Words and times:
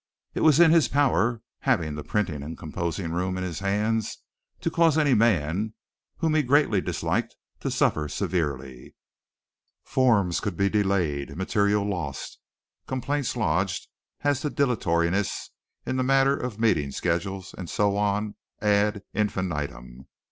It 0.33 0.39
was 0.39 0.59
in 0.59 0.71
his 0.71 0.87
power, 0.87 1.43
having 1.59 1.93
the 1.93 2.03
printing 2.03 2.41
and 2.41 2.57
composing 2.57 3.11
room 3.11 3.37
in 3.37 3.43
his 3.43 3.59
hands, 3.59 4.17
to 4.61 4.71
cause 4.71 4.97
any 4.97 5.13
man 5.13 5.75
whom 6.17 6.33
he 6.33 6.41
greatly 6.41 6.81
disliked 6.81 7.35
to 7.59 7.69
suffer 7.69 8.07
severely. 8.09 8.95
Forms 9.83 10.39
could 10.39 10.57
be 10.57 10.69
delayed, 10.69 11.37
material 11.37 11.87
lost, 11.87 12.39
complaints 12.87 13.35
lodged 13.37 13.87
as 14.21 14.41
to 14.41 14.49
dilatoriness 14.49 15.51
in 15.85 15.97
the 15.97 16.03
matter 16.03 16.35
of 16.35 16.59
meeting 16.59 16.89
schedules, 16.89 17.53
and 17.55 17.69
so 17.69 17.95
on, 17.95 18.33
ad 18.59 19.03
infinitum. 19.13 20.07